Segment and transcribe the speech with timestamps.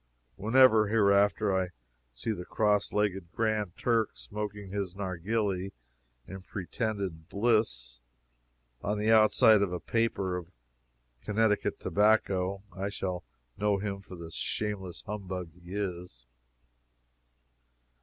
[0.35, 1.67] Whenever, hereafter, I
[2.11, 5.73] see the cross legged Grand Turk smoking his narghili,
[6.25, 8.01] in pretended bliss,
[8.81, 10.51] on the outside of a paper of
[11.21, 13.23] Connecticut tobacco, I shall
[13.59, 16.25] know him for the shameless humbug he is.